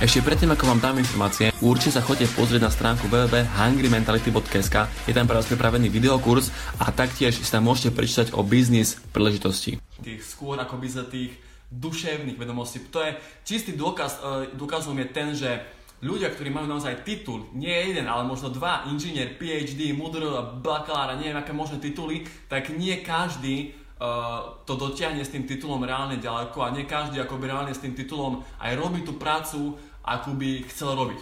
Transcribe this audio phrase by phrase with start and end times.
[0.00, 5.28] Ešte predtým, ako vám dám informácie, určite sa chodite pozrieť na stránku www.hungrymentality.sk, je tam
[5.28, 6.48] pre vás pripravený videokurs
[6.80, 9.76] a taktiež si tam môžete prečítať o biznis príležitosti.
[10.00, 11.36] Tých skôr ako by za tých
[11.68, 12.80] duševných vedomostí.
[12.88, 13.12] To je
[13.44, 15.60] čistý dôkaz, e, dôkazom je ten, že
[16.00, 21.36] ľudia, ktorí majú naozaj titul, nie jeden, ale možno dva, inžinier, PhD, MUDR, bakalára, neviem
[21.36, 26.72] aké možné tituly, tak nie každý uh, to dotiahne s tým titulom reálne ďaleko a
[26.72, 29.76] nie každý akoby reálne s tým titulom aj robí tú prácu,
[30.10, 31.20] akú by chcel robiť.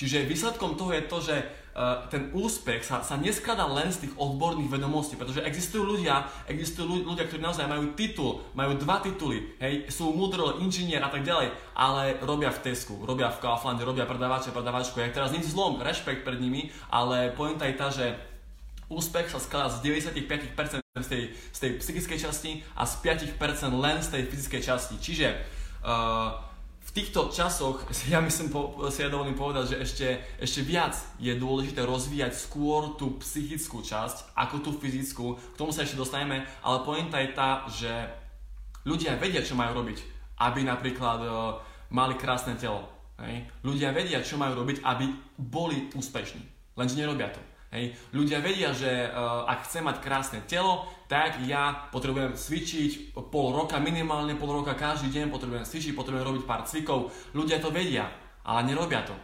[0.00, 4.16] Čiže výsledkom toho je to, že uh, ten úspech sa, sa neskladá len z tých
[4.16, 9.92] odborných vedomostí, pretože existujú ľudia, existujú ľudia, ktorí naozaj majú titul, majú dva tituly, hej,
[9.92, 14.56] sú múdro, inžinier a tak ďalej, ale robia v Tesku, robia v Kauflande, robia predávače,
[14.56, 14.96] predávačku.
[15.04, 18.16] Ja teraz nič zlom, rešpekt pred nimi, ale pointa je tá, že
[18.88, 23.36] úspech sa skladá z 95% z tej, z tej psychickej časti a z 5%
[23.78, 24.96] len z tej fyzickej časti.
[24.98, 25.28] Čiže
[25.86, 26.49] uh,
[26.90, 28.50] v týchto časoch ja myslím,
[28.90, 30.06] si ja dovolím povedať, že ešte,
[30.42, 35.38] ešte viac je dôležité rozvíjať skôr tú psychickú časť ako tú fyzickú.
[35.38, 37.92] K tomu sa ešte dostaneme, ale pointa je tá, že
[38.82, 39.98] ľudia vedia, čo majú robiť,
[40.42, 41.62] aby napríklad uh,
[41.94, 42.90] mali krásne telo.
[43.22, 43.46] Hej?
[43.62, 45.06] Ľudia vedia, čo majú robiť, aby
[45.38, 46.74] boli úspešní.
[46.74, 47.38] Lenže nerobia to.
[47.70, 47.94] Hej.
[48.10, 53.78] Ľudia vedia, že uh, ak chcem mať krásne telo, tak ja potrebujem cvičiť pol roka,
[53.78, 57.14] minimálne pol roka každý deň, potrebujem cvičiť, potrebujem robiť pár cvikov.
[57.30, 58.10] Ľudia to vedia,
[58.42, 59.14] ale nerobia to.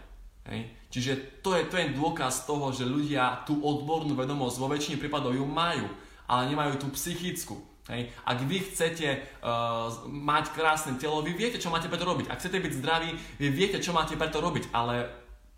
[0.47, 0.71] Hej.
[0.95, 5.35] Čiže to je, to je dôkaz toho, že ľudia tú odbornú vedomosť vo väčšine prípadov
[5.35, 5.91] ju majú,
[6.31, 7.59] ale nemajú tú psychickú.
[7.91, 8.15] Hej.
[8.23, 12.31] Ak vy chcete uh, mať krásne telo, vy viete, čo máte preto robiť.
[12.31, 13.11] Ak chcete byť zdraví,
[13.43, 15.11] vy viete, čo máte preto robiť, ale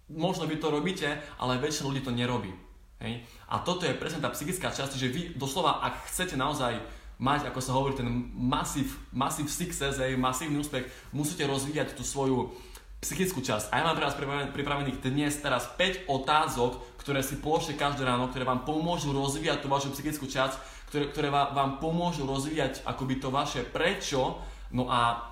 [0.09, 2.68] možno vy to robíte, ale väčšina ľudí to nerobí.
[2.99, 3.23] Hej?
[3.47, 6.79] A toto je presne tá psychická časť, že vy doslova, ak chcete naozaj
[7.19, 12.55] mať, ako sa hovorí, ten masív, masív success, hej, masívny úspech, musíte rozvíjať tú svoju
[12.99, 13.71] psychickú časť.
[13.71, 14.19] A ja mám pre vás
[14.51, 19.71] pripravených dnes teraz 5 otázok, ktoré si položte každé ráno, ktoré vám pomôžu rozvíjať tú
[19.71, 20.59] vašu psychickú časť,
[20.91, 24.43] ktoré, ktoré vám pomôžu rozvíjať akoby to vaše prečo.
[24.75, 25.23] No a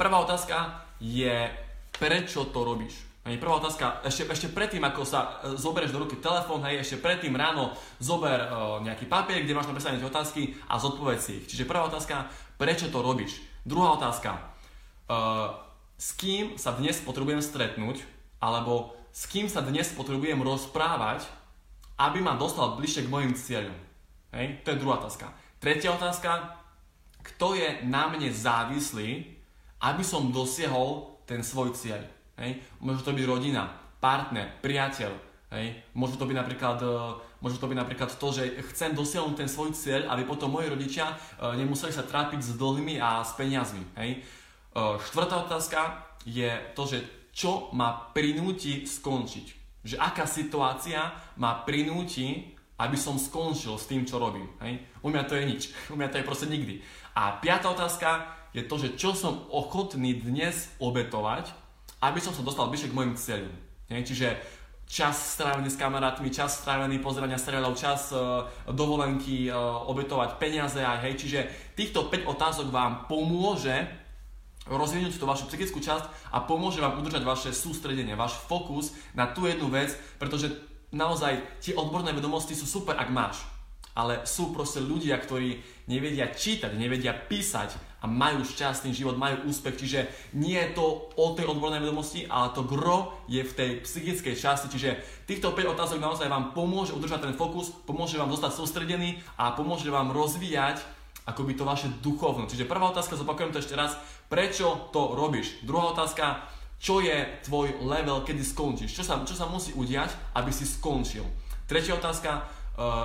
[0.00, 1.52] prvá otázka je,
[2.00, 3.13] prečo to robíš?
[3.24, 7.00] Hej, prvá otázka, ešte, ešte predtým, ako sa e, zoberieš do ruky telefón, hej, ešte
[7.00, 8.48] predtým ráno zober e,
[8.84, 11.48] nejaký papier, kde máš napísané otázky a zodpoveď si ich.
[11.48, 12.28] Čiže prvá otázka,
[12.60, 13.40] prečo to robíš?
[13.64, 14.40] Druhá otázka, e,
[15.96, 18.04] s kým sa dnes potrebujem stretnúť,
[18.44, 21.24] alebo s kým sa dnes potrebujem rozprávať,
[21.96, 23.78] aby ma dostal bližšie k mojim cieľom.
[24.36, 25.32] Hej, to je druhá otázka.
[25.64, 26.60] Tretia otázka,
[27.24, 29.32] kto je na mne závislý,
[29.80, 32.04] aby som dosiahol ten svoj cieľ.
[32.40, 32.62] Hej?
[32.82, 33.68] Môže to byť rodina,
[34.02, 35.12] partner, priateľ.
[35.54, 35.78] Hej?
[35.94, 36.88] Môže to byť napríklad e,
[37.44, 41.12] Môže to byť napríklad to, že chcem dosiahnuť ten svoj cieľ, aby potom moji rodičia
[41.12, 43.84] e, nemuseli sa trápiť s dlhmi a s peniazmi.
[44.00, 44.10] Hej?
[44.16, 44.18] E,
[45.12, 47.04] štvrtá otázka je to, že
[47.36, 49.46] čo ma prinúti skončiť.
[49.84, 54.48] Že aká situácia ma prinúti, aby som skončil s tým, čo robím.
[54.64, 54.80] Hej?
[55.04, 55.62] U mňa to je nič.
[55.92, 56.80] U mňa to je proste nikdy.
[57.12, 58.24] A piatá otázka
[58.56, 61.52] je to, že čo som ochotný dnes obetovať,
[62.10, 63.54] aby som sa dostal bližšie k mojim cieľom.
[63.88, 64.36] Čiže
[64.84, 70.98] čas strávený s kamarátmi, čas strávený pozerania seriálov, čas uh, dovolenky, uh, obetovať peniaze aj
[71.08, 71.14] hej.
[71.16, 71.40] Čiže
[71.72, 73.72] týchto 5 otázok vám pomôže
[74.64, 79.44] rozvinúť tú vašu psychickú časť a pomôže vám udržať vaše sústredenie, váš fokus na tú
[79.44, 80.52] jednu vec, pretože
[80.88, 83.44] naozaj tie odborné vedomosti sú super, ak máš
[83.94, 89.80] ale sú proste ľudia, ktorí nevedia čítať, nevedia písať a majú šťastný život, majú úspech,
[89.80, 90.00] čiže
[90.36, 94.68] nie je to o tej odbornej vedomosti, ale to gro je v tej psychickej časti,
[94.68, 99.54] čiže týchto 5 otázok naozaj vám pomôže udržať ten fokus, pomôže vám zostať sústredený a
[99.56, 100.82] pomôže vám rozvíjať
[101.24, 102.44] akoby to vaše duchovno.
[102.44, 103.96] Čiže prvá otázka, zopakujem to ešte raz,
[104.28, 105.64] prečo to robíš?
[105.64, 106.44] Druhá otázka,
[106.76, 108.92] čo je tvoj level, kedy skončíš?
[108.92, 111.24] Čo sa, čo sa musí udiať, aby si skončil?
[111.64, 112.44] Tretia otázka,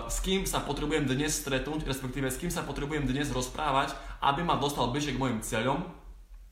[0.09, 4.57] s kým sa potrebujem dnes stretnúť, respektíve s kým sa potrebujem dnes rozprávať, aby ma
[4.57, 5.85] dostal bližšie k mojim cieľom.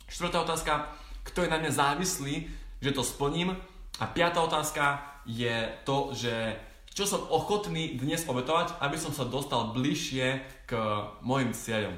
[0.06, 0.94] Štvrtá otázka,
[1.26, 2.48] kto je na mňa závislý,
[2.80, 3.58] že to splním.
[3.98, 6.62] A piatá otázka je to, že
[6.94, 10.72] čo som ochotný dnes obetovať, aby som sa dostal bližšie k
[11.26, 11.98] mojim cieľom.